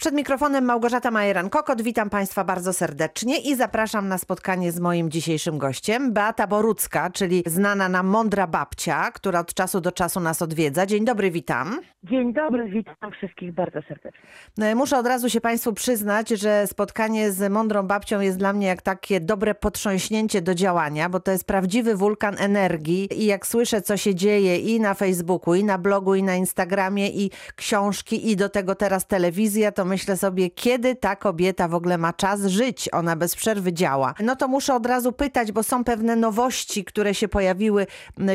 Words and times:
Przed 0.00 0.14
mikrofonem 0.14 0.64
Małgorzata 0.64 1.10
Majeran-Kokot. 1.10 1.82
Witam 1.82 2.10
Państwa 2.10 2.44
bardzo 2.44 2.72
serdecznie 2.72 3.38
i 3.38 3.56
zapraszam 3.56 4.08
na 4.08 4.18
spotkanie 4.18 4.72
z 4.72 4.80
moim 4.80 5.10
dzisiejszym 5.10 5.58
gościem, 5.58 6.12
Beata 6.12 6.46
Borucka, 6.46 7.10
czyli 7.10 7.42
znana 7.46 7.88
nam 7.88 8.06
mądra 8.06 8.46
babcia, 8.46 9.10
która 9.10 9.40
od 9.40 9.54
czasu 9.54 9.80
do 9.80 9.92
czasu 9.92 10.20
nas 10.20 10.42
odwiedza. 10.42 10.86
Dzień 10.86 11.04
dobry, 11.04 11.30
witam. 11.30 11.80
Dzień 12.04 12.32
dobry, 12.32 12.68
witam 12.68 13.12
wszystkich 13.12 13.52
bardzo 13.52 13.82
serdecznie. 13.82 14.20
No, 14.58 14.74
Muszę 14.74 14.98
od 14.98 15.06
razu 15.06 15.30
się 15.30 15.40
Państwu 15.40 15.72
przyznać, 15.72 16.28
że 16.28 16.66
spotkanie 16.66 17.32
z 17.32 17.52
mądrą 17.52 17.82
babcią 17.82 18.20
jest 18.20 18.38
dla 18.38 18.52
mnie 18.52 18.66
jak 18.66 18.82
takie 18.82 19.20
dobre 19.20 19.54
potrząśnięcie 19.54 20.42
do 20.42 20.54
działania, 20.54 21.08
bo 21.08 21.20
to 21.20 21.30
jest 21.30 21.44
prawdziwy 21.44 21.96
wulkan 21.96 22.36
energii 22.38 23.08
i 23.22 23.26
jak 23.26 23.46
słyszę, 23.46 23.82
co 23.82 23.96
się 23.96 24.14
dzieje 24.14 24.58
i 24.58 24.80
na 24.80 24.94
Facebooku, 24.94 25.54
i 25.54 25.64
na 25.64 25.78
blogu, 25.78 26.14
i 26.14 26.22
na 26.22 26.34
Instagramie, 26.34 27.08
i 27.08 27.30
książki, 27.56 28.30
i 28.30 28.36
do 28.36 28.48
tego 28.48 28.74
teraz 28.74 29.06
telewizja, 29.06 29.72
to 29.72 29.89
myślę 29.90 30.16
sobie, 30.16 30.50
kiedy 30.50 30.96
ta 30.96 31.16
kobieta 31.16 31.68
w 31.68 31.74
ogóle 31.74 31.98
ma 31.98 32.12
czas 32.12 32.46
żyć? 32.46 32.88
Ona 32.92 33.16
bez 33.16 33.36
przerwy 33.36 33.72
działa. 33.72 34.14
No 34.20 34.36
to 34.36 34.48
muszę 34.48 34.74
od 34.74 34.86
razu 34.86 35.12
pytać, 35.12 35.52
bo 35.52 35.62
są 35.62 35.84
pewne 35.84 36.16
nowości, 36.16 36.84
które 36.84 37.14
się 37.14 37.28
pojawiły 37.28 37.86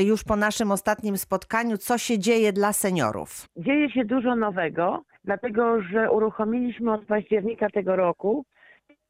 już 0.06 0.24
po 0.24 0.36
naszym 0.36 0.72
ostatnim 0.72 1.18
spotkaniu. 1.18 1.78
Co 1.78 1.98
się 1.98 2.20
dzieje 2.20 2.54
dla 2.54 2.74
seniorów? 2.74 3.30
Dzieje 3.58 3.90
się 3.90 4.06
dużo 4.06 4.36
nowego, 4.36 5.04
dlatego 5.24 5.82
że 5.82 6.12
uruchomiliśmy 6.12 6.94
od 6.94 7.06
października 7.06 7.70
tego 7.70 7.96
roku 7.96 8.46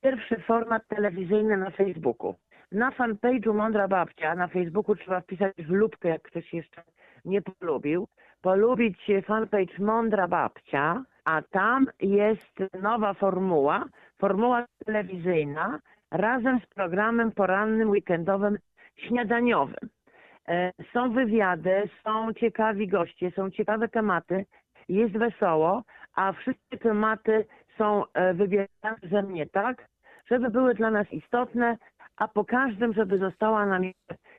pierwszy 0.02 0.36
format 0.48 0.88
telewizyjny 0.88 1.58
na 1.58 1.72
Facebooku. 1.72 2.36
Na 2.72 2.92
fanpage'u 2.92 3.54
Mądra 3.54 3.88
Babcia 3.88 4.36
na 4.36 4.48
Facebooku 4.48 4.96
trzeba 4.96 5.22
wpisać 5.22 5.54
w 5.58 5.70
lubkę, 5.70 6.10
jak 6.10 6.22
ktoś 6.22 6.54
jeszcze 6.54 6.84
nie 7.26 7.42
polubił. 7.42 8.08
Polubić 8.42 8.98
fanpage 9.28 9.80
Mądra 9.80 10.28
Babcia, 10.28 11.04
a 11.26 11.42
tam 11.42 11.88
jest 12.02 12.60
nowa 12.82 13.14
formuła, 13.14 13.86
formuła 14.18 14.66
telewizyjna 14.86 15.80
razem 16.12 16.60
z 16.60 16.66
programem 16.66 17.32
porannym, 17.32 17.90
weekendowym, 17.90 18.58
śniadaniowym. 18.96 19.90
E, 20.48 20.72
Są 20.94 21.14
wywiady, 21.14 21.90
są 22.04 22.34
ciekawi 22.34 22.88
goście, 22.88 23.32
są 23.32 23.52
ciekawe 23.52 23.88
tematy, 23.88 24.46
jest 24.90 25.18
wesoło, 25.18 25.84
a 26.16 26.32
wszystkie 26.34 26.78
tematy 26.78 27.46
są 27.78 28.04
e, 28.14 28.34
wybierane 28.34 28.98
ze 29.12 29.24
mnie 29.24 29.46
tak, 29.46 29.88
żeby 30.32 30.50
były 30.50 30.74
dla 30.76 30.92
nas 30.92 31.12
istotne, 31.12 31.78
a 32.18 32.28
po 32.28 32.46
każdym, 32.46 32.94
żeby 32.94 33.18
została 33.18 33.66
nam 33.66 33.84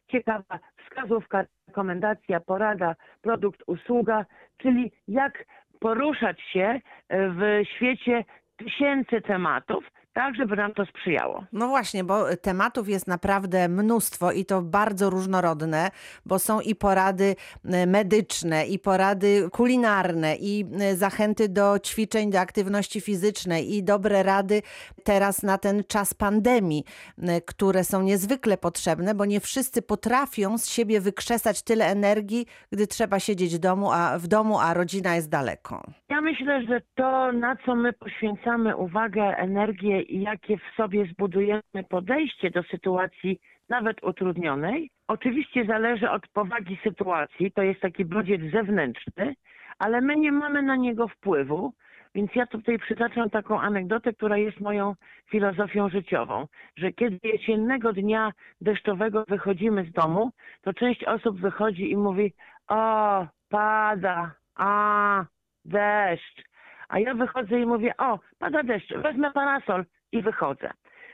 ciekawa 0.09 0.59
wskazówka, 0.77 1.45
rekomendacja, 1.69 2.41
porada, 2.41 2.95
produkt, 3.23 3.62
usługa, 3.67 4.25
czyli 4.56 4.93
jak 5.09 5.45
poruszać 5.81 6.41
się 6.41 6.61
e, 6.61 6.81
w 7.09 7.63
świecie 7.77 8.25
tysięcy 8.57 9.21
tematów, 9.21 9.85
tak 10.17 10.34
żeby 10.36 10.56
nam 10.56 10.75
to 10.75 10.86
sprzyjało. 10.86 11.45
No 11.53 11.69
właśnie, 11.69 12.05
bo 12.05 12.36
tematów 12.36 12.89
jest 12.89 13.06
naprawdę 13.06 13.69
mnóstwo 13.69 14.33
i 14.33 14.45
to 14.45 14.62
bardzo 14.62 15.11
różnorodne, 15.11 15.91
bo 16.27 16.39
są 16.39 16.61
i 16.61 16.75
porady 16.75 17.36
e, 17.64 17.86
medyczne, 17.86 18.67
i 18.67 18.78
porady 18.78 19.48
kulinarne, 19.53 20.37
i 20.37 20.64
e, 20.81 20.97
zachęty 20.97 21.48
do 21.48 21.78
ćwiczeń, 21.78 22.31
do 22.31 22.41
aktywności 22.41 23.00
fizycznej, 23.00 23.75
i 23.75 23.84
dobre 23.84 24.22
rady 24.22 24.62
teraz 25.05 25.42
na 25.42 25.59
ten 25.59 25.84
czas 25.89 26.14
pandemii, 26.14 26.84
e, 27.19 27.41
które 27.41 27.84
są 27.84 28.03
niezwykle 28.03 28.56
potrzebne, 28.56 29.14
bo 29.14 29.25
nie 29.25 29.41
wszyscy 29.41 29.83
potrafią 29.83 30.59
z 30.59 30.69
siebie 30.69 31.00
wykrzesać 31.00 31.62
tyle 31.62 31.87
energii, 31.87 32.47
gdy 32.72 32.87
trzeba 32.87 33.20
siedzieć 33.20 33.56
w 33.56 33.59
domu, 33.59 33.92
a 33.92 34.19
w 34.19 34.27
domu, 34.27 34.59
a 34.61 34.75
rodzina 34.75 35.14
jest 35.14 35.31
daleko. 35.31 35.83
Ja 36.09 36.20
myślę, 36.20 36.62
że 36.62 36.81
to, 36.94 37.33
na 37.33 37.56
co 37.56 37.75
my 37.75 37.92
poświęcamy 37.92 38.77
uwagę, 38.77 39.22
energię 39.22 40.06
jakie 40.09 40.59
w 40.59 40.77
sobie 40.77 41.07
zbudujemy 41.07 41.62
podejście 41.89 42.51
do 42.51 42.62
sytuacji 42.62 43.41
nawet 43.69 44.05
utrudnionej, 44.05 44.91
oczywiście 45.09 45.65
zależy 45.65 46.11
od 46.11 46.28
powagi 46.28 46.78
sytuacji. 46.83 47.53
To 47.53 47.62
jest 47.62 47.81
taki 47.81 48.05
bodziec 48.05 48.41
zewnętrzny, 48.53 49.34
ale 49.78 50.00
my 50.00 50.17
nie 50.17 50.33
mamy 50.33 50.62
na 50.62 50.77
niego 50.77 51.09
wpływu. 51.09 51.72
Więc 52.15 52.34
ja 52.34 52.47
tutaj 52.47 52.78
przytaczam 52.78 53.31
taką 53.31 53.61
anegdotę, 53.61 54.12
która 54.12 54.37
jest 54.37 54.61
moją 54.61 54.94
filozofią 55.31 55.89
życiową, 55.89 56.47
że 56.77 56.93
kiedy 56.93 57.19
jesiennego 57.23 57.93
dnia 57.93 58.33
deszczowego 58.61 59.25
wychodzimy 59.28 59.84
z 59.84 59.93
domu, 59.93 60.31
to 60.62 60.73
część 60.73 61.05
osób 61.05 61.41
wychodzi 61.41 61.91
i 61.91 61.97
mówi: 61.97 62.33
O, 62.69 63.27
pada, 63.49 64.34
a, 64.55 65.25
deszcz. 65.65 66.43
A 66.88 66.99
ja 66.99 67.15
wychodzę 67.15 67.61
i 67.61 67.67
mówię, 67.67 67.97
o, 67.99 68.19
pada 68.38 68.62
deszcz, 68.62 68.94
wezmę 68.94 69.33
parasol 69.33 69.84
i 70.12 70.22
wychodzę. 70.22 70.71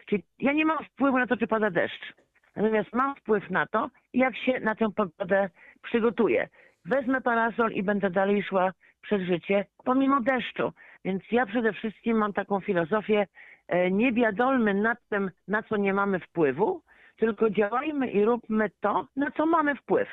Czyli 0.07 0.25
ja 0.39 0.53
nie 0.53 0.65
mam 0.65 0.85
wpływu 0.85 1.19
na 1.19 1.27
to, 1.27 1.37
czy 1.37 1.47
pada 1.47 1.71
deszcz. 1.71 2.13
Natomiast 2.57 2.93
mam 2.93 3.15
wpływ 3.15 3.51
na 3.51 3.67
to, 3.67 3.91
jak 4.15 4.37
się 4.37 4.61
na 4.61 4.75
tę 4.75 4.93
pogodę 4.97 5.51
przygotuję. 5.83 6.49
Wezmę 6.85 7.21
parasol 7.21 7.73
i 7.73 7.83
będę 7.83 8.11
dalej 8.11 8.43
szła 8.43 8.73
przez 9.03 9.23
życie 9.23 9.65
pomimo 9.85 10.21
deszczu. 10.21 10.73
Więc 11.05 11.23
ja 11.31 11.47
przede 11.47 11.73
wszystkim 11.73 12.17
mam 12.17 12.33
taką 12.33 12.61
filozofię, 12.61 13.27
e, 13.69 13.91
nie 13.91 14.13
biadolmy 14.13 14.75
nad 14.75 14.99
tym, 15.09 15.31
na 15.49 15.63
co 15.63 15.77
nie 15.77 15.95
mamy 15.95 16.21
wpływu, 16.21 16.83
tylko 17.17 17.51
działajmy 17.51 18.11
i 18.11 18.25
róbmy 18.25 18.71
to, 18.81 19.07
na 19.17 19.31
co 19.31 19.47
mamy 19.47 19.75
wpływ. 19.75 20.09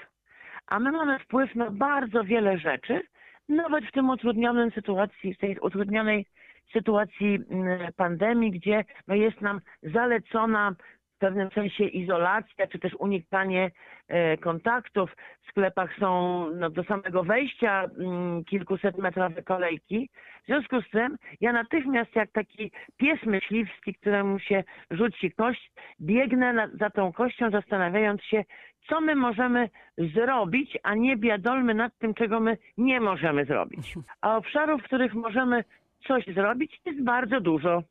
A 0.68 0.80
my 0.80 0.92
mamy 0.92 1.20
wpływ 1.20 1.56
na 1.56 1.72
bardzo 1.72 2.24
wiele 2.24 2.58
rzeczy, 2.58 3.02
nawet 3.50 3.86
w 3.86 3.92
tym 3.92 4.10
utrudnionym 4.10 4.72
sytuacji, 4.72 5.34
w 5.34 5.38
tej 5.38 5.60
utrudnionej 5.60 6.26
sytuacji 6.74 7.40
mm, 7.50 7.94
pandemii, 7.96 8.52
gdzie 8.52 8.84
no 9.08 9.16
jest 9.16 9.42
nam 9.42 9.62
zalecona 9.84 10.76
w 11.16 11.20
pewnym 11.20 11.52
sensie 11.52 11.84
izolacja, 11.84 12.68
czy 12.68 12.80
też 12.80 12.94
unikanie 12.94 13.72
e, 14.08 14.38
kontaktów. 14.38 15.16
W 15.44 15.50
sklepach 15.50 15.90
są 16.00 16.46
no, 16.56 16.70
do 16.70 16.84
samego 16.84 17.24
wejścia 17.24 17.84
mm, 17.84 18.44
kilkuset 18.46 18.98
metrowe 18.98 19.44
kolejki. 19.44 20.10
W 20.44 20.46
związku 20.46 20.82
z 20.82 20.90
tym 20.90 21.18
ja 21.42 21.54
natychmiast 21.54 22.16
jak 22.16 22.32
taki 22.32 22.72
pies 22.98 23.24
myśliwski, 23.26 23.94
któremu 23.94 24.40
się 24.40 24.64
rzuci 24.92 25.32
kość, 25.32 25.72
biegnę 26.02 26.70
za 26.80 26.90
tą 26.90 27.14
kością, 27.14 27.52
zastanawiając 27.52 28.24
się, 28.24 28.44
co 28.90 29.02
my 29.02 29.16
możemy 29.16 29.70
zrobić, 29.98 30.78
a 30.84 30.96
nie 30.96 31.18
biadolmy 31.18 31.74
nad 31.74 31.98
tym, 31.98 32.14
czego 32.14 32.40
my 32.40 32.58
nie 32.78 33.02
możemy 33.02 33.46
zrobić. 33.46 33.96
A 34.22 34.38
obszarów, 34.38 34.82
w 34.82 34.86
których 34.86 35.14
możemy 35.14 35.64
coś 36.08 36.26
zrobić, 36.26 36.82
jest 36.86 37.04
bardzo 37.04 37.42
dużo. 37.42 37.84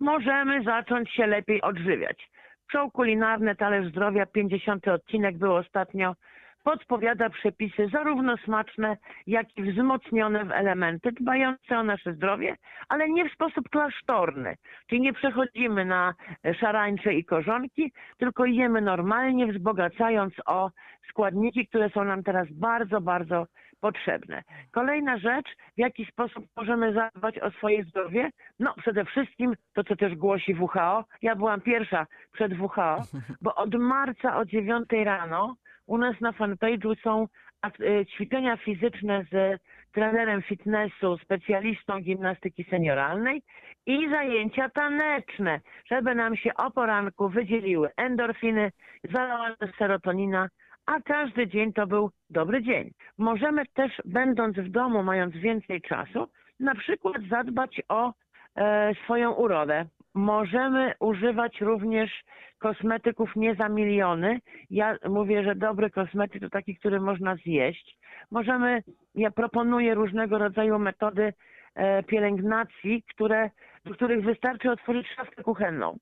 Możemy 0.00 0.62
zacząć 0.62 1.10
się 1.12 1.26
lepiej 1.26 1.62
odżywiać. 1.62 2.30
Show 2.72 2.92
kulinarne 2.92 3.56
Talerz 3.56 3.88
Zdrowia, 3.88 4.26
50 4.26 4.88
odcinek 4.88 5.38
był 5.38 5.54
ostatnio, 5.54 6.14
podpowiada 6.64 7.30
przepisy 7.30 7.88
zarówno 7.92 8.36
smaczne, 8.36 8.96
jak 9.26 9.56
i 9.56 9.62
wzmocnione 9.62 10.44
w 10.44 10.52
elementy 10.52 11.12
dbające 11.12 11.78
o 11.78 11.82
nasze 11.82 12.14
zdrowie, 12.14 12.56
ale 12.88 13.08
nie 13.08 13.28
w 13.28 13.32
sposób 13.32 13.68
klasztorny. 13.68 14.56
Czyli 14.86 15.00
nie 15.00 15.12
przechodzimy 15.12 15.84
na 15.84 16.14
szarańcze 16.60 17.14
i 17.14 17.24
korzonki, 17.24 17.92
tylko 18.18 18.44
jemy 18.44 18.80
normalnie, 18.80 19.46
wzbogacając 19.46 20.34
o 20.46 20.70
składniki, 21.10 21.66
które 21.66 21.90
są 21.90 22.04
nam 22.04 22.22
teraz 22.22 22.48
bardzo, 22.52 23.00
bardzo 23.00 23.46
potrzebne. 23.80 24.42
Kolejna 24.70 25.18
rzecz, 25.18 25.46
w 25.76 25.78
jaki 25.78 26.04
sposób 26.04 26.44
możemy 26.56 26.92
zadbać 26.92 27.38
o 27.38 27.50
swoje 27.50 27.84
zdrowie? 27.84 28.30
No 28.58 28.74
przede 28.76 29.04
wszystkim 29.04 29.54
to, 29.74 29.84
co 29.84 29.96
też 29.96 30.14
głosi 30.14 30.54
WHO. 30.54 31.04
Ja 31.22 31.36
byłam 31.36 31.60
pierwsza 31.60 32.06
przed 32.32 32.52
WHO, 32.60 32.96
bo 33.42 33.54
od 33.54 33.74
marca 33.74 34.36
o 34.36 34.44
9 34.44 34.88
rano 35.04 35.54
u 35.86 35.98
nas 35.98 36.20
na 36.20 36.32
fanpage'u 36.32 36.94
są 37.02 37.26
y, 37.80 38.06
ćwiczenia 38.06 38.56
fizyczne 38.56 39.24
z 39.32 39.60
trenerem 39.92 40.42
fitnessu, 40.42 41.18
specjalistą 41.18 42.00
gimnastyki 42.00 42.64
senioralnej 42.64 43.42
i 43.86 44.10
zajęcia 44.10 44.68
taneczne, 44.68 45.60
żeby 45.90 46.14
nam 46.14 46.36
się 46.36 46.54
o 46.54 46.70
poranku 46.70 47.28
wydzieliły 47.28 47.90
endorfiny, 47.96 48.72
zalała 49.12 49.56
serotonina, 49.78 50.48
a 50.88 51.00
każdy 51.00 51.46
dzień 51.46 51.72
to 51.72 51.86
był 51.86 52.10
dobry 52.30 52.62
dzień. 52.62 52.90
Możemy 53.18 53.66
też, 53.66 54.02
będąc 54.04 54.56
w 54.56 54.68
domu, 54.68 55.02
mając 55.02 55.34
więcej 55.34 55.80
czasu, 55.82 56.28
na 56.60 56.74
przykład 56.74 57.16
zadbać 57.30 57.80
o 57.88 58.12
e, 58.56 58.94
swoją 59.04 59.32
urodę. 59.32 59.86
Możemy 60.14 60.94
używać 61.00 61.60
również 61.60 62.24
kosmetyków 62.58 63.36
nie 63.36 63.54
za 63.54 63.68
miliony. 63.68 64.40
Ja 64.70 64.96
mówię, 65.08 65.44
że 65.44 65.54
dobry 65.54 65.90
kosmetyk 65.90 66.42
to 66.42 66.50
taki, 66.50 66.76
który 66.76 67.00
można 67.00 67.36
zjeść. 67.36 67.98
Możemy, 68.30 68.82
ja 69.14 69.30
proponuję 69.30 69.94
różnego 69.94 70.38
rodzaju 70.38 70.78
metody 70.78 71.32
e, 71.74 72.02
pielęgnacji, 72.02 73.02
które, 73.02 73.50
do 73.84 73.94
których 73.94 74.24
wystarczy 74.24 74.70
otworzyć 74.70 75.08
szafkę 75.16 75.42
kuchenną. 75.42 75.98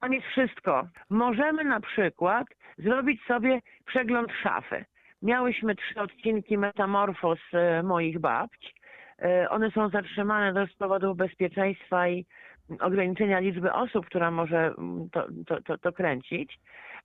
Tam 0.00 0.12
jest 0.12 0.26
wszystko. 0.26 0.88
Możemy 1.10 1.64
na 1.64 1.80
przykład 1.80 2.46
zrobić 2.78 3.22
sobie 3.24 3.60
przegląd 3.86 4.32
szafy. 4.42 4.84
Miałyśmy 5.22 5.74
trzy 5.74 6.00
odcinki 6.00 6.58
metamorfoz 6.58 7.38
e, 7.52 7.82
moich 7.82 8.18
babć. 8.18 8.74
e, 9.18 9.50
one 9.50 9.70
są 9.70 9.88
zatrzymane 9.88 10.66
z 10.66 10.76
powodów 10.76 11.16
bezpieczeństwa 11.16 12.08
i 12.08 12.26
ograniczenia 12.80 13.38
liczby 13.38 13.72
osób, 13.72 14.06
która 14.06 14.30
może 14.30 14.74
mm, 14.78 15.10
to, 15.10 15.26
to, 15.46 15.62
to, 15.62 15.78
to 15.78 15.92
kręcić, 15.92 16.58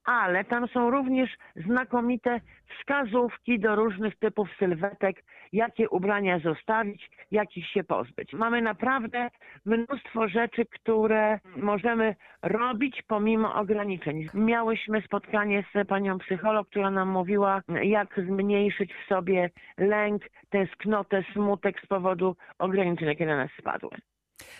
ale 0.05 0.43
tam 0.43 0.67
są 0.67 0.89
również 0.89 1.29
znakomite 1.55 2.39
wskazówki 2.79 3.59
do 3.59 3.75
różnych 3.75 4.15
typów 4.19 4.49
sylwetek, 4.59 5.23
jakie 5.53 5.89
ubrania 5.89 6.39
zostawić, 6.39 7.09
jakich 7.31 7.67
się 7.67 7.83
pozbyć. 7.83 8.33
Mamy 8.33 8.61
naprawdę 8.61 9.29
mnóstwo 9.65 10.27
rzeczy, 10.27 10.65
które 10.65 11.39
możemy 11.57 12.15
robić 12.41 13.01
pomimo 13.07 13.55
ograniczeń. 13.55 14.27
Miałyśmy 14.33 15.01
spotkanie 15.01 15.63
z 15.75 15.87
panią 15.87 16.19
psycholog, 16.19 16.69
która 16.69 16.91
nam 16.91 17.09
mówiła, 17.09 17.61
jak 17.83 18.19
zmniejszyć 18.27 18.93
w 18.93 19.07
sobie 19.07 19.49
lęk, 19.77 20.21
tęsknotę, 20.49 21.23
smutek 21.33 21.81
z 21.81 21.87
powodu 21.87 22.35
ograniczeń, 22.59 23.07
jakie 23.07 23.25
na 23.25 23.37
nas 23.37 23.51
spadły. 23.59 23.89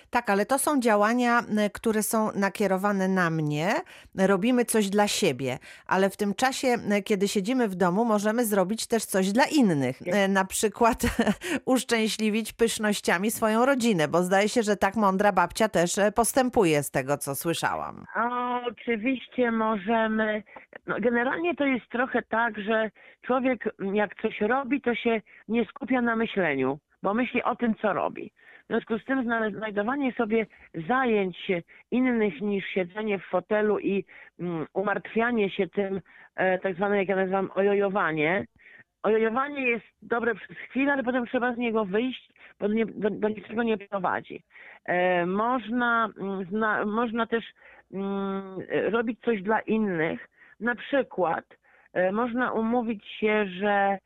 Tak, 0.10 0.30
ale 0.30 0.46
to 0.46 0.60
są 0.60 0.80
działania, 0.80 1.42
które 1.74 2.04
są 2.04 2.32
nakierowane 2.36 3.08
na 3.08 3.30
mnie. 3.30 3.74
Robimy 4.18 4.66
coś 4.66 4.90
dla 4.90 5.08
siebie, 5.08 5.60
ale 5.88 6.10
w 6.10 6.18
tym 6.18 6.34
czasie, 6.34 6.68
kiedy 7.06 7.28
siedzimy 7.28 7.68
w 7.68 7.76
domu, 7.76 8.06
możemy 8.06 8.46
zrobić 8.46 8.88
też 8.88 9.06
coś 9.06 9.32
dla 9.32 9.44
innych. 9.46 10.00
E, 10.06 10.28
Na 10.28 10.46
przykład 10.46 11.02
uszczęśliwić 11.66 12.54
pysznościami 12.54 13.32
swoją 13.32 13.66
rodzinę, 13.66 14.08
bo 14.08 14.24
zdaje 14.24 14.50
się, 14.50 14.64
że 14.64 14.76
tak 14.78 14.96
mądra 14.96 15.32
babcia 15.32 15.70
też 15.70 15.98
e, 15.98 16.12
postępuje 16.12 16.84
z 16.84 16.92
tego, 16.92 17.18
co 17.18 17.36
słyszałam. 17.36 18.06
Oczywiście 18.68 19.52
możemy. 19.52 20.44
No, 20.88 20.96
generalnie 21.00 21.56
to 21.56 21.66
jest 21.66 21.90
trochę 21.90 22.22
tak, 22.22 22.60
że 22.60 22.92
człowiek 23.22 23.64
jak 23.94 24.22
coś 24.22 24.42
robi, 24.42 24.82
to 24.82 24.96
się 24.96 25.22
nie 25.48 25.66
skupia 25.66 26.02
na 26.02 26.16
myśleniu, 26.16 26.80
bo 27.04 27.14
myśli 27.14 27.44
o 27.44 27.56
tym, 27.56 27.76
co 27.82 27.94
robi. 27.94 28.32
Związku 28.74 29.00
z 29.00 29.06
tym 29.06 29.24
znajdowanie 29.52 30.14
sobie 30.14 30.46
zajęć 30.88 31.52
innych 31.92 32.42
niż 32.42 32.66
siedzenie 32.66 33.20
w 33.20 33.26
fotelu 33.26 33.80
i 33.80 34.06
mm, 34.40 34.66
umartwianie 34.74 35.50
się 35.50 35.68
tym, 35.68 36.02
e, 36.36 36.60
tak 36.60 36.76
zwane, 36.76 36.98
jak 36.98 37.08
ja 37.08 37.16
nazywam, 37.16 37.50
ojojowanie. 37.56 38.46
Ojojowanie 39.04 39.70
jest 39.70 39.86
dobre 40.02 40.36
przez 40.36 40.58
chwilę, 40.58 40.94
ale 40.94 41.04
potem 41.04 41.28
trzeba 41.28 41.54
z 41.54 41.58
niego 41.58 41.86
wyjść, 41.86 42.30
bo 42.60 42.68
do, 42.70 43.10
do, 43.10 43.30
niczego 43.30 43.64
nie 43.64 43.78
prowadzi. 43.78 44.44
E, 44.86 45.26
można, 45.26 46.10
mm, 46.18 46.46
zna, 46.46 46.86
można 46.86 47.28
też 47.28 47.46
mm, 47.94 48.58
robić 48.70 49.20
coś 49.20 49.42
dla 49.42 49.60
innych. 49.60 50.30
Na 50.60 50.76
przykład 50.76 51.46
e, 51.94 52.12
można 52.12 52.52
umówić 52.52 53.08
się, 53.08 53.46
że 53.46 53.98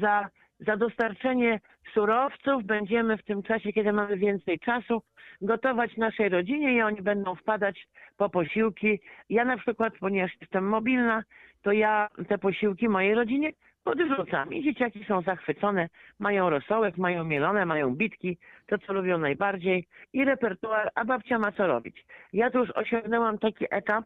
za, 0.00 0.28
za 0.60 0.76
dostarczenie 0.76 1.60
surowców 1.94 2.64
będziemy 2.64 3.16
w 3.16 3.24
tym 3.24 3.42
czasie, 3.42 3.72
kiedy 3.72 3.92
mamy 3.92 4.16
więcej 4.16 4.58
czasu, 4.58 5.02
gotować 5.40 5.96
naszej 5.96 6.28
rodzinie 6.28 6.74
i 6.74 6.82
oni 6.82 7.02
będą 7.02 7.34
wpadać 7.34 7.88
po 8.16 8.30
posiłki. 8.30 9.00
Ja 9.28 9.44
na 9.44 9.56
przykład, 9.56 9.92
ponieważ 10.00 10.32
jestem 10.40 10.68
mobilna, 10.68 11.22
to 11.62 11.72
ja 11.72 12.08
te 12.28 12.38
posiłki 12.38 12.88
mojej 12.88 13.14
rodzinie 13.14 13.52
podrzucam. 13.84 14.52
I 14.52 14.62
dzieciaki 14.62 15.04
są 15.04 15.22
zachwycone, 15.22 15.88
mają 16.18 16.50
rosołek, 16.50 16.96
mają 16.98 17.24
mielone, 17.24 17.66
mają 17.66 17.94
bitki, 17.94 18.38
to 18.66 18.78
co 18.78 18.92
lubią 18.92 19.18
najbardziej. 19.18 19.86
I 20.12 20.24
repertuar, 20.24 20.90
a 20.94 21.04
babcia 21.04 21.38
ma 21.38 21.52
co 21.52 21.66
robić. 21.66 22.06
Ja 22.32 22.50
tu 22.50 22.58
już 22.58 22.70
osiągnęłam 22.70 23.38
taki 23.38 23.66
etap, 23.70 24.04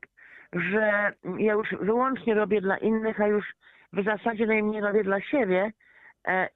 że 0.52 1.12
ja 1.38 1.52
już 1.52 1.68
wyłącznie 1.80 2.34
robię 2.34 2.60
dla 2.60 2.76
innych, 2.76 3.20
a 3.20 3.26
już 3.26 3.44
w 3.92 4.04
zasadzie 4.04 4.46
najmniej 4.46 4.80
robię 4.80 5.04
dla 5.04 5.20
siebie 5.20 5.72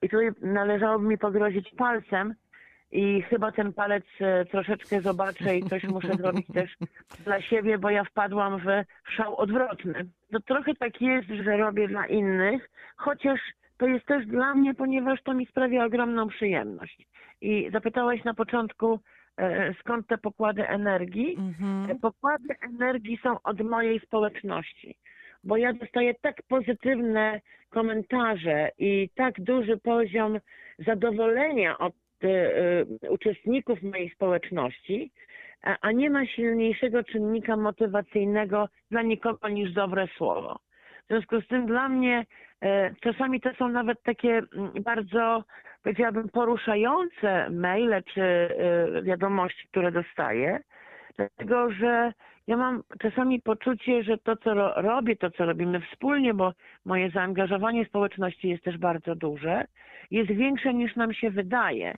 i 0.01 0.09
tutaj 0.09 0.29
należałoby 0.41 1.07
mi 1.07 1.17
pogrozić 1.17 1.71
palcem 1.77 2.33
i 2.91 3.21
chyba 3.21 3.51
ten 3.51 3.73
palec 3.73 4.03
e, 4.19 4.45
troszeczkę 4.45 5.01
zobaczę 5.01 5.57
i 5.57 5.63
coś 5.63 5.83
muszę 5.83 6.13
zrobić 6.21 6.47
też 6.53 6.77
dla 7.25 7.41
siebie, 7.41 7.77
bo 7.77 7.89
ja 7.89 8.03
wpadłam 8.03 8.59
w 8.59 8.65
szał 9.11 9.35
odwrotny. 9.35 10.09
To 10.31 10.39
trochę 10.39 10.75
tak 10.75 11.01
jest, 11.01 11.27
że 11.27 11.57
robię 11.57 11.87
dla 11.87 12.07
innych, 12.07 12.69
chociaż 12.95 13.39
to 13.77 13.87
jest 13.87 14.05
też 14.05 14.25
dla 14.25 14.55
mnie, 14.55 14.73
ponieważ 14.73 15.23
to 15.23 15.33
mi 15.33 15.45
sprawia 15.45 15.85
ogromną 15.85 16.27
przyjemność. 16.27 17.07
I 17.41 17.69
zapytałeś 17.73 18.23
na 18.23 18.33
początku, 18.33 18.99
e, 19.37 19.73
skąd 19.79 20.07
te 20.07 20.17
pokłady 20.17 20.67
energii. 20.67 21.35
Mhm. 21.37 21.99
pokłady 21.99 22.55
energii 22.61 23.19
są 23.23 23.41
od 23.41 23.61
mojej 23.61 23.99
społeczności, 23.99 24.97
bo 25.47 25.57
ja 25.57 25.73
dostaję 25.73 26.13
tak 26.21 26.35
pozytywne 26.47 27.41
komentarze 27.69 28.71
i 28.77 29.09
tak 29.15 29.41
duży 29.41 29.77
poziom 29.77 30.39
zadowolenia 30.79 31.77
od 31.77 31.93
e, 32.23 32.27
e, 32.27 33.09
uczestników 33.09 33.81
mojej 33.81 34.09
społeczności, 34.09 35.11
a, 35.81 35.91
nie 35.91 36.09
ma 36.09 36.25
silniejszego 36.25 37.03
czynnika 37.03 37.57
motywacyjnego 37.57 38.69
dla 38.91 39.01
nikogo 39.01 39.49
niż 39.49 39.73
dobre 39.73 40.07
słowo. 40.17 40.59
W 41.05 41.07
związku 41.07 41.41
z 41.41 41.47
tym 41.47 41.65
dla 41.65 41.89
mnie 41.89 42.25
e, 42.61 42.93
czasami 43.01 43.41
to 43.41 43.53
są 43.53 43.69
nawet 43.69 44.03
takie 44.03 44.41
mm, 44.55 44.71
bardzo, 44.83 45.43
powiedziałabym, 45.83 46.29
poruszające 46.29 47.49
maile 47.49 48.03
czy 48.13 48.49
wiadomości, 49.03 49.67
które 49.67 49.91
dostaję, 49.91 50.59
dlatego 51.17 51.71
że 51.71 52.13
ja 52.47 52.57
mam 52.57 52.83
czasami 52.99 53.41
poczucie, 53.41 54.03
że 54.03 54.17
to, 54.17 54.35
co 54.35 54.53
ro- 54.53 54.73
robię, 54.75 55.15
to, 55.15 55.31
co 55.31 55.45
robimy 55.45 55.81
wspólnie, 55.81 56.33
bo 56.33 56.53
moje 56.85 57.09
zaangażowanie 57.09 57.85
społeczności 57.85 58.49
jest 58.49 58.63
też 58.63 58.77
bardzo 58.77 59.15
duże, 59.15 59.65
jest 60.11 60.31
większe 60.31 60.73
niż 60.73 60.95
nam 60.95 61.13
się 61.13 61.29
wydaje, 61.29 61.95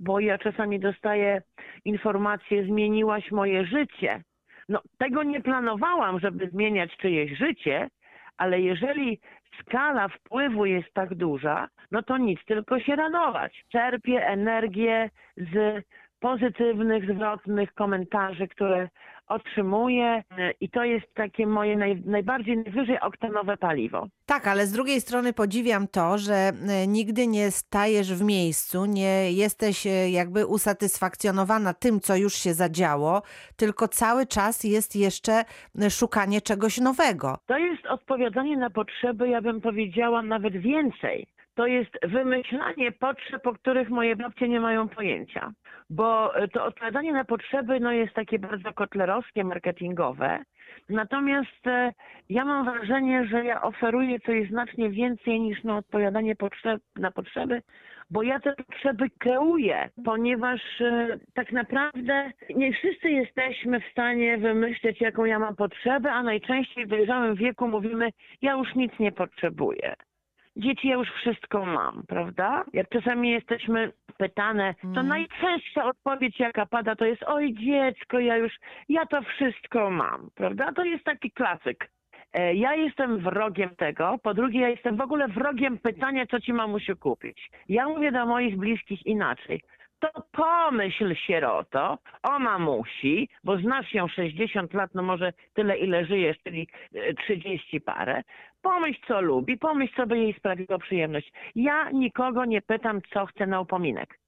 bo 0.00 0.20
ja 0.20 0.38
czasami 0.38 0.80
dostaję 0.80 1.42
informacje, 1.84 2.64
zmieniłaś 2.64 3.30
moje 3.30 3.64
życie. 3.64 4.22
No, 4.68 4.80
tego 4.98 5.22
nie 5.22 5.40
planowałam, 5.40 6.20
żeby 6.20 6.48
zmieniać 6.50 6.96
czyjeś 6.96 7.38
życie, 7.38 7.88
ale 8.36 8.60
jeżeli 8.60 9.20
skala 9.60 10.08
wpływu 10.08 10.66
jest 10.66 10.94
tak 10.94 11.14
duża, 11.14 11.68
no 11.90 12.02
to 12.02 12.18
nic, 12.18 12.44
tylko 12.44 12.80
się 12.80 12.96
radować. 12.96 13.64
Czerpię 13.68 14.26
energię 14.26 15.10
z 15.36 15.84
pozytywnych, 16.22 17.14
zwrotnych 17.14 17.74
komentarzy, 17.74 18.48
które 18.48 18.88
otrzymuję 19.28 20.22
i 20.60 20.70
to 20.70 20.84
jest 20.84 21.14
takie 21.14 21.46
moje 21.46 21.76
naj, 21.76 22.02
najbardziej 22.06 22.56
najwyżej 22.56 23.00
oktanowe 23.00 23.56
paliwo. 23.56 24.06
Tak, 24.26 24.46
ale 24.46 24.66
z 24.66 24.72
drugiej 24.72 25.00
strony 25.00 25.32
podziwiam 25.32 25.88
to, 25.88 26.18
że 26.18 26.34
e, 26.34 26.86
nigdy 26.86 27.26
nie 27.26 27.50
stajesz 27.50 28.14
w 28.14 28.24
miejscu, 28.24 28.84
nie 28.84 29.32
jesteś 29.32 29.86
e, 29.86 30.10
jakby 30.10 30.46
usatysfakcjonowana 30.46 31.74
tym, 31.74 32.00
co 32.00 32.16
już 32.16 32.34
się 32.34 32.54
zadziało, 32.54 33.22
tylko 33.56 33.88
cały 33.88 34.26
czas 34.26 34.64
jest 34.64 34.96
jeszcze 34.96 35.32
e, 35.82 35.90
szukanie 35.90 36.40
czegoś 36.40 36.78
nowego. 36.78 37.36
To 37.46 37.58
jest 37.58 37.86
odpowiadanie 37.86 38.56
na 38.56 38.70
potrzeby, 38.70 39.28
ja 39.28 39.40
bym 39.42 39.60
powiedziała 39.60 40.22
nawet 40.22 40.56
więcej. 40.56 41.26
To 41.54 41.66
jest 41.66 41.98
wymyślanie 42.02 42.92
potrzeb, 42.92 43.46
o 43.46 43.52
których 43.52 43.90
moje 43.90 44.16
babcie 44.16 44.48
nie 44.48 44.60
mają 44.60 44.88
pojęcia. 44.88 45.52
Bo 45.90 46.36
e, 46.36 46.48
to 46.48 46.64
odpowiadanie 46.64 47.12
na 47.12 47.24
potrzeby 47.24 47.80
no, 47.80 47.92
jest 47.92 48.14
takie 48.14 48.38
bardzo 48.38 48.72
kotlerowskie, 48.72 49.44
marketingowe. 49.44 50.44
Natomiast 50.88 51.66
e, 51.66 51.92
ja 52.28 52.44
mam 52.44 52.64
wrażenie, 52.64 53.26
że 53.26 53.44
ja 53.44 53.62
oferuję 53.62 54.20
coś 54.20 54.48
znacznie 54.48 54.90
więcej 54.90 55.40
niż 55.40 55.64
na 55.64 55.76
odpowiadanie 55.76 56.36
potrzeb, 56.36 56.82
na 56.96 57.10
potrzeby, 57.10 57.62
bo 58.10 58.22
ja 58.22 58.40
te 58.40 58.54
potrzeby 58.54 59.10
kreuję, 59.18 59.90
ponieważ 60.04 60.80
e, 60.80 61.18
tak 61.34 61.52
naprawdę 61.52 62.30
nie 62.54 62.72
wszyscy 62.72 63.10
jesteśmy 63.10 63.80
w 63.80 63.90
stanie 63.90 64.38
wymyśleć, 64.38 65.00
jaką 65.00 65.24
ja 65.24 65.38
mam 65.38 65.56
potrzebę, 65.56 66.12
a 66.12 66.22
najczęściej 66.22 66.86
w 66.86 66.88
dojrzałym 66.88 67.34
wieku 67.34 67.68
mówimy, 67.68 68.10
ja 68.42 68.52
już 68.52 68.74
nic 68.74 68.92
nie 68.98 69.12
potrzebuję. 69.12 69.94
Dzieci, 70.56 70.88
ja 70.88 70.94
już 70.94 71.08
wszystko 71.10 71.66
mam, 71.66 72.02
prawda? 72.08 72.64
Jak 72.72 72.88
czasami 72.88 73.30
jesteśmy 73.30 73.92
pytane, 74.18 74.74
to 74.80 74.88
Mm. 75.00 75.08
najczęstsza 75.08 75.84
odpowiedź, 75.84 76.40
jaka 76.40 76.66
pada, 76.66 76.96
to 76.96 77.04
jest 77.04 77.22
oj 77.26 77.54
dziecko, 77.54 78.18
ja 78.18 78.36
już, 78.36 78.52
ja 78.88 79.06
to 79.06 79.22
wszystko 79.22 79.90
mam, 79.90 80.28
prawda? 80.34 80.72
To 80.72 80.84
jest 80.84 81.04
taki 81.04 81.30
klasyk. 81.30 81.88
E, 82.32 82.54
Ja 82.54 82.74
jestem 82.74 83.18
wrogiem 83.18 83.76
tego. 83.76 84.18
Po 84.22 84.34
drugie, 84.34 84.60
ja 84.60 84.68
jestem 84.68 84.96
w 84.96 85.00
ogóle 85.00 85.28
wrogiem 85.28 85.78
pytania, 85.78 86.26
co 86.26 86.40
ci 86.40 86.52
mamusiu 86.52 86.96
kupić. 86.96 87.50
Ja 87.68 87.88
mówię 87.88 88.12
do 88.12 88.26
moich 88.26 88.56
bliskich 88.56 89.06
inaczej. 89.06 89.60
To 90.02 90.22
pomyśl, 90.32 91.14
sieroto, 91.14 91.98
o 92.22 92.38
mamusi, 92.38 93.28
bo 93.44 93.56
znasz 93.56 93.94
ją 93.94 94.08
60 94.08 94.74
lat, 94.74 94.90
no 94.94 95.02
może 95.02 95.32
tyle, 95.54 95.78
ile 95.78 96.04
żyjesz, 96.04 96.36
czyli 96.44 96.68
e, 96.94 97.14
30 97.14 97.80
parę. 97.80 98.22
Pomyśl, 98.62 99.00
co 99.06 99.20
lubi, 99.20 99.58
pomyśl, 99.58 99.94
co 99.96 100.06
by 100.06 100.18
jej 100.18 100.34
sprawiło 100.34 100.78
przyjemność. 100.78 101.32
Ja 101.54 101.90
nikogo 101.90 102.44
nie 102.44 102.62
pytam, 102.62 103.00
co 103.12 103.26
chce 103.26 103.46
na 103.46 103.60
upominek. 103.60 104.18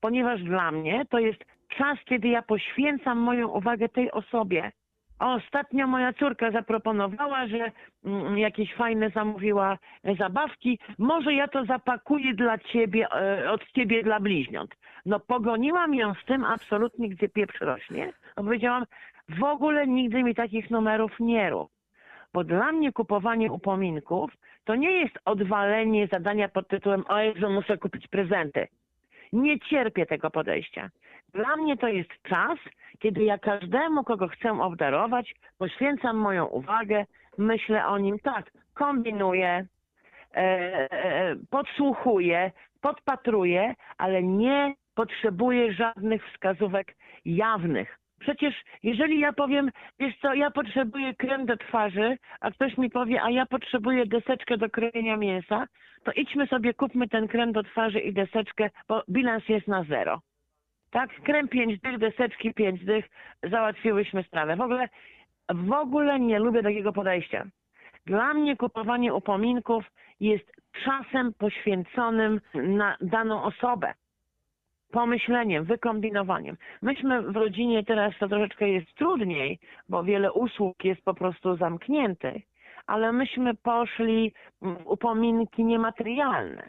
Ponieważ 0.00 0.42
dla 0.42 0.70
mnie 0.70 1.04
to 1.10 1.18
jest 1.18 1.44
czas, 1.68 1.98
kiedy 2.04 2.28
ja 2.28 2.42
poświęcam 2.42 3.18
moją 3.18 3.48
uwagę 3.48 3.88
tej 3.88 4.10
osobie, 4.10 4.72
Ostatnio 5.20 5.86
moja 5.86 6.12
córka 6.12 6.50
zaproponowała, 6.50 7.46
że 7.46 7.72
mm, 8.04 8.38
jakieś 8.38 8.74
fajne 8.74 9.10
zamówiła 9.10 9.78
zabawki. 10.18 10.78
Może 10.98 11.34
ja 11.34 11.48
to 11.48 11.64
zapakuję 11.64 12.34
dla 12.34 12.58
ciebie, 12.58 13.06
e, 13.12 13.50
od 13.50 13.72
ciebie 13.72 14.02
dla 14.02 14.20
bliźniąt. 14.20 14.70
No 15.06 15.20
pogoniłam 15.20 15.94
ją 15.94 16.14
z 16.14 16.24
tym 16.24 16.44
absolutnie, 16.44 17.08
gdzie 17.08 17.28
pieprz 17.28 17.60
rośnie. 17.60 18.12
Powiedziałam, 18.34 18.84
w 19.28 19.44
ogóle 19.44 19.86
nigdy 19.86 20.22
mi 20.22 20.34
takich 20.34 20.70
numerów 20.70 21.12
nie 21.20 21.50
rób. 21.50 21.70
Bo 22.34 22.44
dla 22.44 22.72
mnie 22.72 22.92
kupowanie 22.92 23.52
upominków 23.52 24.30
to 24.64 24.74
nie 24.74 24.90
jest 24.90 25.18
odwalenie 25.24 26.06
zadania 26.06 26.48
pod 26.48 26.68
tytułem 26.68 27.04
o 27.08 27.18
Jezu, 27.18 27.50
muszę 27.50 27.78
kupić 27.78 28.08
prezenty. 28.08 28.68
Nie 29.32 29.60
cierpię 29.60 30.06
tego 30.06 30.30
podejścia. 30.30 30.90
Dla 31.34 31.56
mnie 31.56 31.76
to 31.76 31.88
jest 31.88 32.10
czas, 32.22 32.58
kiedy 32.98 33.24
ja 33.24 33.38
każdemu, 33.38 34.04
kogo 34.04 34.28
chcę 34.28 34.60
obdarować, 34.62 35.34
poświęcam 35.58 36.16
moją 36.16 36.46
uwagę, 36.46 37.04
myślę 37.38 37.86
o 37.86 37.98
nim 37.98 38.18
tak, 38.18 38.50
kombinuję, 38.74 39.66
e, 40.34 40.36
e, 40.36 41.36
podsłuchuję, 41.50 42.52
podpatruję, 42.80 43.74
ale 43.98 44.22
nie 44.22 44.74
potrzebuję 44.94 45.72
żadnych 45.72 46.28
wskazówek 46.28 46.96
jawnych. 47.24 47.98
Przecież 48.20 48.54
jeżeli 48.82 49.20
ja 49.20 49.32
powiem, 49.32 49.70
wiesz 49.98 50.14
co, 50.22 50.34
ja 50.34 50.50
potrzebuję 50.50 51.14
krem 51.14 51.46
do 51.46 51.56
twarzy, 51.56 52.18
a 52.40 52.50
ktoś 52.50 52.78
mi 52.78 52.90
powie, 52.90 53.22
a 53.22 53.30
ja 53.30 53.46
potrzebuję 53.46 54.06
deseczkę 54.06 54.56
do 54.56 54.70
krojenia 54.70 55.16
mięsa, 55.16 55.66
to 56.04 56.12
idźmy 56.12 56.46
sobie, 56.46 56.74
kupmy 56.74 57.08
ten 57.08 57.28
krem 57.28 57.52
do 57.52 57.62
twarzy 57.62 58.00
i 58.00 58.12
deseczkę, 58.12 58.70
bo 58.88 59.02
bilans 59.08 59.48
jest 59.48 59.68
na 59.68 59.84
zero. 59.84 60.20
Tak, 60.90 61.10
krem 61.22 61.48
5 61.48 61.80
dych, 61.80 61.98
deseczki 61.98 62.54
5 62.54 62.84
dych, 62.84 63.08
załatwiłyśmy 63.42 64.22
sprawę. 64.22 64.56
W 64.56 64.60
ogóle, 64.60 64.88
w 65.48 65.72
ogóle 65.72 66.20
nie 66.20 66.38
lubię 66.38 66.62
takiego 66.62 66.92
podejścia. 66.92 67.44
Dla 68.06 68.34
mnie 68.34 68.56
kupowanie 68.56 69.14
upominków 69.14 69.84
jest 70.20 70.52
czasem 70.84 71.34
poświęconym 71.34 72.40
na 72.54 72.96
daną 73.00 73.42
osobę. 73.42 73.94
Pomyśleniem, 74.92 75.64
wykombinowaniem. 75.64 76.56
Myśmy 76.82 77.22
w 77.22 77.36
rodzinie 77.36 77.84
teraz 77.84 78.14
to 78.20 78.28
troszeczkę 78.28 78.68
jest 78.68 78.94
trudniej, 78.94 79.58
bo 79.88 80.04
wiele 80.04 80.32
usług 80.32 80.84
jest 80.84 81.04
po 81.04 81.14
prostu 81.14 81.56
zamkniętych, 81.56 82.42
ale 82.86 83.12
myśmy 83.12 83.54
poszli 83.54 84.32
w 84.62 84.86
upominki 84.86 85.64
niematerialne. 85.64 86.68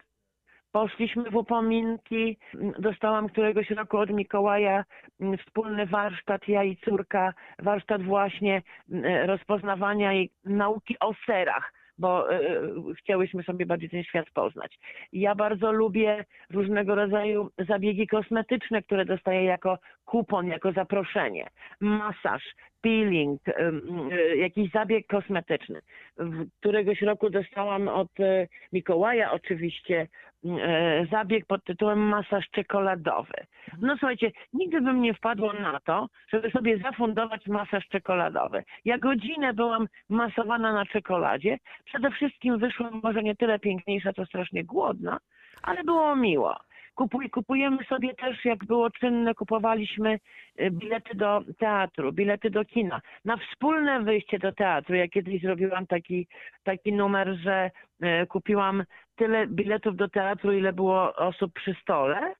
Poszliśmy 0.71 1.29
w 1.29 1.35
upominki, 1.35 2.37
m, 2.53 2.73
dostałam 2.79 3.29
któregoś 3.29 3.69
roku 3.69 3.97
od 3.97 4.09
Mikołaja 4.09 4.85
m, 5.21 5.37
wspólny 5.37 5.85
warsztat, 5.85 6.47
ja 6.47 6.63
i 6.63 6.77
córka, 6.77 7.33
warsztat 7.59 8.03
właśnie 8.03 8.61
e, 8.91 9.27
rozpoznawania 9.27 10.13
i 10.13 10.29
nauki 10.45 10.99
o 10.99 11.13
serach, 11.25 11.73
bo 11.97 12.33
e, 12.33 12.39
e, 12.39 12.61
chciałyśmy 12.97 13.43
sobie 13.43 13.65
bardziej 13.65 13.89
ten 13.89 14.03
świat 14.03 14.29
poznać. 14.33 14.79
Ja 15.13 15.35
bardzo 15.35 15.71
lubię 15.71 16.25
różnego 16.49 16.95
rodzaju 16.95 17.49
zabiegi 17.67 18.07
kosmetyczne, 18.07 18.81
które 18.83 19.05
dostaję 19.05 19.43
jako 19.43 19.77
kupon, 20.05 20.47
jako 20.47 20.71
zaproszenie. 20.71 21.47
Masaż, 21.79 22.43
peeling, 22.81 23.39
em, 23.47 24.09
e, 24.11 24.35
jakiś 24.35 24.71
zabieg 24.71 25.07
kosmetyczny. 25.07 25.81
W 26.17 26.49
któregoś 26.59 27.01
roku 27.01 27.29
dostałam 27.29 27.87
od 27.87 28.19
e, 28.19 28.47
Mikołaja 28.73 29.31
oczywiście 29.31 30.07
e, 30.45 31.05
zabieg 31.11 31.45
pod 31.45 31.63
tytułem 31.63 31.99
masaż 31.99 32.49
czekoladowy. 32.51 33.33
No 33.81 33.97
słuchajcie, 33.97 34.31
nigdy 34.53 34.81
bym 34.81 35.01
nie 35.01 35.13
wpadła 35.13 35.53
na 35.53 35.79
to, 35.79 36.07
żeby 36.33 36.51
sobie 36.51 36.77
zafundować 36.77 37.47
masaż 37.47 37.87
czekoladowy. 37.87 38.63
Ja 38.85 38.97
godzinę 38.97 39.53
byłam 39.53 39.87
masowana 40.09 40.73
na 40.73 40.85
czekoladzie. 40.85 41.57
Przede 41.85 42.11
wszystkim 42.11 42.57
wyszłam 42.57 42.99
może 43.03 43.23
nie 43.23 43.35
tyle 43.35 43.59
piękniejsza, 43.59 44.13
to 44.13 44.25
strasznie 44.25 44.63
głodna, 44.63 45.17
ale 45.61 45.83
było 45.83 46.15
miło. 46.15 46.57
Kupuj, 47.01 47.29
kupujemy 47.29 47.77
sobie 47.83 48.15
też, 48.15 48.45
jak 48.45 48.65
było 48.65 48.89
czynne, 48.89 49.33
kupowaliśmy 49.33 50.19
y, 50.61 50.71
bilety 50.71 51.17
do 51.17 51.41
teatru, 51.59 52.13
bilety 52.13 52.49
do 52.49 52.65
kina. 52.65 53.01
Na 53.25 53.37
wspólne 53.37 54.01
wyjście 54.03 54.39
do 54.39 54.51
teatru, 54.51 54.95
ja 54.95 55.07
kiedyś 55.07 55.41
zrobiłam 55.41 55.87
taki, 55.87 56.27
taki 56.63 56.93
numer, 56.93 57.35
że 57.43 57.71
e, 58.01 58.25
kupiłam 58.25 58.83
tyle 59.15 59.47
biletów 59.47 59.95
do 59.95 60.09
teatru, 60.09 60.51
ile 60.51 60.73
było 60.73 61.15
osób 61.15 61.53
przy 61.53 61.75
stole. 61.81 62.33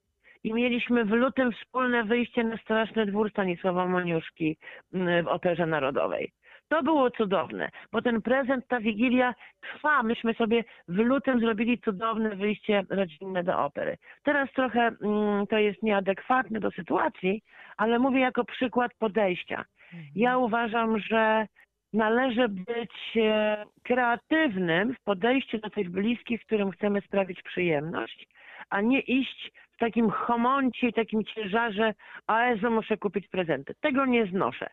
I 0.44 0.54
mieliśmy 0.54 1.06
w 1.06 1.10
lutym 1.10 1.52
wspólne 1.52 2.04
wyjście 2.04 2.44
na 2.44 2.58
Straszny 2.58 3.06
Dwór 3.06 3.32
Stanisława 3.32 3.88
Moniuszki 3.88 4.58
m, 4.94 5.26
w 5.26 5.28
Operze 5.28 5.66
Narodowej. 5.66 6.32
To 6.72 6.84
było 6.84 7.12
cudowne, 7.12 7.70
bo 7.92 8.02
ten 8.02 8.22
prezent, 8.22 8.68
ta 8.68 8.80
wigilia 8.80 9.34
trwa. 9.62 10.04
Myśmy 10.04 10.34
sobie 10.34 10.64
w 10.88 10.98
lutym 10.98 11.40
zrobili 11.40 11.80
cudowne 11.80 12.36
wyjście 12.36 12.84
rodzinne 12.90 13.44
do 13.44 13.60
opery. 13.60 13.98
Teraz 14.24 14.50
trochę 14.52 14.80
mm, 14.80 15.48
to 15.48 15.58
jest 15.58 15.84
nieadekwatne 15.84 16.60
do 16.60 16.72
sytuacji, 16.72 17.44
ale 17.78 18.00
mówię 18.00 18.20
jako 18.20 18.46
przykład 18.46 18.92
podejścia. 19.00 19.66
Ja 20.16 20.38
uważam, 20.38 21.00
że 21.00 21.48
należy 21.94 22.50
być 22.50 22.92
e, 23.16 23.66
kreatywnym 23.84 24.96
w 24.96 25.04
podejściu 25.04 25.58
do 25.58 25.70
tych 25.70 25.90
bliskich, 25.90 26.42
którym 26.46 26.72
chcemy 26.72 27.02
sprawić 27.02 27.42
przyjemność, 27.44 28.28
a 28.70 28.82
nie 28.82 29.00
iść 29.00 29.52
w 29.72 29.78
takim 29.78 30.10
homoncie 30.10 30.88
i 30.88 30.94
takim 30.94 31.24
ciężarze, 31.24 31.94
a 32.28 32.46
Jezu, 32.46 32.72
muszę 32.72 32.98
kupić 32.98 33.28
prezenty. 33.28 33.74
Tego 33.82 34.06
nie 34.06 34.26
znoszę. 34.26 34.70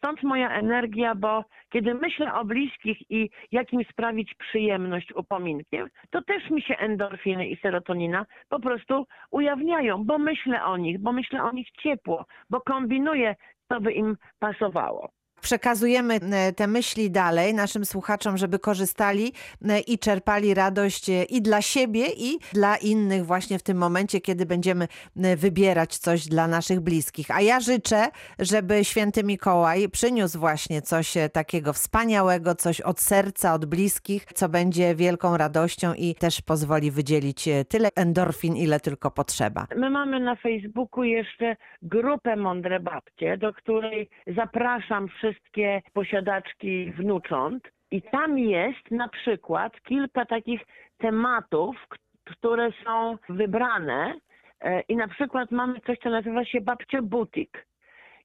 Stąd 0.00 0.22
moja 0.22 0.50
energia, 0.50 1.14
bo 1.14 1.44
kiedy 1.70 1.94
myślę 1.94 2.34
o 2.34 2.44
bliskich 2.44 3.10
i 3.10 3.30
jak 3.52 3.72
im 3.72 3.84
sprawić 3.84 4.34
przyjemność 4.34 5.12
upominkiem, 5.14 5.88
to 6.10 6.22
też 6.22 6.50
mi 6.50 6.62
się 6.62 6.76
endorfiny 6.76 7.48
i 7.48 7.56
serotonina 7.56 8.26
po 8.48 8.60
prostu 8.60 9.06
ujawniają, 9.30 10.04
bo 10.04 10.18
myślę 10.18 10.64
o 10.64 10.76
nich, 10.76 10.98
bo 11.00 11.12
myślę 11.12 11.42
o 11.42 11.52
nich 11.52 11.70
ciepło, 11.82 12.24
bo 12.50 12.60
kombinuję, 12.60 13.36
co 13.68 13.80
by 13.80 13.92
im 13.92 14.16
pasowało. 14.38 15.10
Przekazujemy 15.40 16.14
e, 16.14 16.52
te 16.52 16.66
myśli 16.66 17.10
dalej 17.10 17.54
naszym 17.54 17.84
słuchaczom, 17.84 18.36
żeby 18.36 18.58
korzystali 18.58 19.32
e, 19.68 19.80
i 19.80 19.98
czerpali 19.98 20.54
radość 20.54 21.10
e, 21.10 21.24
i 21.24 21.42
dla 21.42 21.62
siebie, 21.62 22.06
i 22.16 22.38
dla 22.52 22.76
innych 22.76 23.26
właśnie 23.26 23.58
w 23.58 23.62
tym 23.62 23.78
momencie, 23.78 24.20
kiedy 24.20 24.46
będziemy 24.46 24.88
wybierać 25.36 25.98
coś 25.98 26.28
dla 26.28 26.48
naszych 26.48 26.80
bliskich. 26.80 27.30
A 27.30 27.40
ja 27.40 27.60
życzę, 27.60 28.08
żeby 28.38 28.84
święty 28.84 29.24
Mikołaj 29.24 29.88
przyniósł 29.88 30.38
właśnie 30.38 30.82
coś 30.82 31.14
takiego 31.32 31.72
wspaniałego, 31.72 32.54
coś 32.54 32.80
od 32.80 33.00
serca, 33.00 33.54
od 33.54 33.66
bliskich, 33.66 34.24
co 34.34 34.48
będzie 34.48 34.94
wielką 34.94 35.36
radością 35.36 35.94
i 35.94 36.14
też 36.14 36.42
pozwoli 36.42 36.90
wydzielić 36.90 37.48
tyle 37.68 37.88
endorfin, 37.96 38.56
ile 38.56 38.80
tylko 38.80 39.10
potrzeba. 39.10 39.66
My 39.76 39.90
mamy 39.90 40.20
na 40.20 40.36
Facebooku 40.36 41.04
jeszcze 41.04 41.56
grupę 41.82 42.36
Mądre 42.36 42.80
Babcie, 42.80 43.36
do 43.36 43.52
której 43.52 44.10
zapraszam 44.26 45.08
wszystkie 45.30 45.82
posiadaczki 45.92 46.92
wnucząt. 46.92 47.68
I 47.90 48.02
tam 48.02 48.38
jest 48.38 48.90
na 48.90 49.08
przykład 49.08 49.82
kilka 49.82 50.24
takich 50.24 50.60
tematów, 50.98 51.76
które 52.24 52.72
są 52.84 53.16
wybrane. 53.28 54.14
E, 54.60 54.80
I 54.80 54.96
na 54.96 55.08
przykład 55.08 55.50
mamy 55.50 55.80
coś, 55.80 55.98
co 55.98 56.10
nazywa 56.10 56.44
się 56.44 56.60
Babcia 56.60 57.02
Butik. 57.02 57.66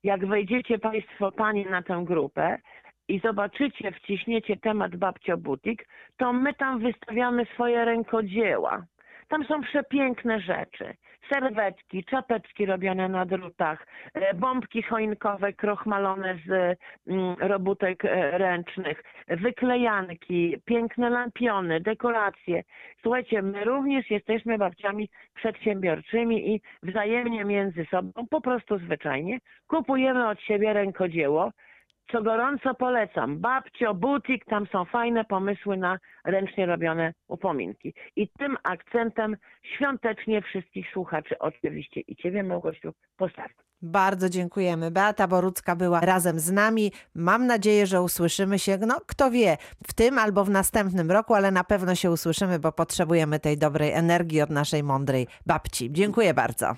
Jak 0.03 0.25
wejdziecie 0.25 0.79
Państwo, 0.79 1.31
Panie, 1.31 1.65
na 1.69 1.81
tę 1.81 2.03
grupę 2.05 2.57
i 3.07 3.19
zobaczycie, 3.19 3.91
wciśniecie 3.91 4.57
temat 4.57 4.95
Babcia 4.95 5.38
Butik, 5.38 5.88
to 6.17 6.33
my 6.33 6.53
tam 6.53 6.79
wystawiamy 6.79 7.45
swoje 7.45 7.85
rękodzieła. 7.85 8.85
Tam 9.27 9.45
są 9.45 9.62
przepiękne 9.62 10.39
rzeczy. 10.39 10.93
Serwetki, 11.29 12.03
czapeczki 12.03 12.65
robione 12.65 13.10
na 13.10 13.25
drutach, 13.25 13.88
e, 14.13 14.34
bombki 14.34 14.82
choinkowe 14.82 15.53
krochmalone 15.53 16.38
z 16.48 16.79
mm, 17.08 17.36
robótek 17.39 18.05
e, 18.05 18.38
ręcznych, 18.38 19.03
wyklejanki, 19.27 20.55
piękne 20.65 21.10
lampiony, 21.10 21.82
dekoracje. 21.82 22.63
Słuchajcie, 23.01 23.41
my 23.41 23.63
również 23.63 24.12
jesteśmy 24.12 24.58
babciami 24.58 25.10
przedsiębiorczymi 25.36 26.55
i 26.55 26.62
wzajemnie 26.84 27.46
między 27.46 27.86
sobą, 27.86 28.12
po 28.29 28.41
prostu 28.41 28.77
zwyczajnie, 28.77 29.39
kupujemy 29.67 30.27
od 30.27 30.41
siebie 30.41 30.74
rękodzieło, 30.74 31.51
co 32.12 32.21
gorąco 32.21 32.75
polecam. 32.75 33.39
Babcio, 33.39 33.93
butik, 33.93 34.45
tam 34.45 34.67
są 34.67 34.85
fajne 34.85 35.25
pomysły 35.25 35.77
na 35.77 36.00
ręcznie 36.25 36.65
robione 36.65 37.13
upominki. 37.27 37.93
I 38.15 38.27
tym 38.27 38.57
akcentem 38.63 39.38
świątecznie 39.75 40.41
wszystkich 40.41 40.91
słuchaczy, 40.93 41.39
oczywiście 41.39 42.01
i 42.01 42.15
Ciebie, 42.15 42.43
Małgosiu, 42.43 42.93
postawię. 43.17 43.53
Bardzo 43.81 44.29
dziękujemy. 44.29 44.91
Beata 44.91 45.27
Borucka 45.27 45.75
była 45.75 46.00
razem 46.00 46.39
z 46.39 46.51
nami. 46.51 46.91
Mam 47.15 47.47
nadzieję, 47.47 47.85
że 47.85 48.01
usłyszymy 48.01 48.59
się, 48.59 48.77
no 48.77 49.01
kto 49.07 49.31
wie, 49.31 49.57
w 49.88 49.93
tym 49.93 50.19
albo 50.19 50.45
w 50.45 50.50
następnym 50.50 51.12
roku, 51.12 51.33
ale 51.33 51.51
na 51.51 51.63
pewno 51.63 51.95
się 51.95 52.12
usłyszymy, 52.12 52.59
bo 52.59 52.71
potrzebujemy 52.71 53.39
tej 53.39 53.57
dobrej 53.57 53.91
energii 53.91 54.41
od 54.41 54.50
naszej 54.50 54.83
mądrej 54.83 55.27
babci. 55.45 55.91
Dziękuję 55.91 56.33
bardzo. 56.33 56.75